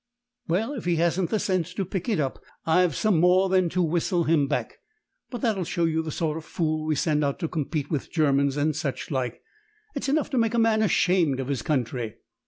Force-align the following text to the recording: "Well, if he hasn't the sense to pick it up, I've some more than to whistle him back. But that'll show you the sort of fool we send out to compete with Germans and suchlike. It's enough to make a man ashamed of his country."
"Well, 0.47 0.73
if 0.73 0.85
he 0.85 0.95
hasn't 0.95 1.29
the 1.29 1.37
sense 1.37 1.75
to 1.75 1.85
pick 1.85 2.09
it 2.09 2.19
up, 2.19 2.41
I've 2.65 2.95
some 2.95 3.19
more 3.19 3.49
than 3.49 3.69
to 3.69 3.83
whistle 3.83 4.23
him 4.23 4.47
back. 4.47 4.79
But 5.29 5.41
that'll 5.41 5.63
show 5.63 5.85
you 5.85 6.01
the 6.01 6.09
sort 6.09 6.37
of 6.37 6.43
fool 6.43 6.87
we 6.87 6.95
send 6.95 7.23
out 7.23 7.37
to 7.37 7.47
compete 7.47 7.91
with 7.91 8.11
Germans 8.11 8.57
and 8.57 8.73
suchlike. 8.75 9.43
It's 9.93 10.09
enough 10.09 10.31
to 10.31 10.39
make 10.39 10.55
a 10.55 10.57
man 10.57 10.81
ashamed 10.81 11.39
of 11.39 11.49
his 11.49 11.61
country." 11.61 12.15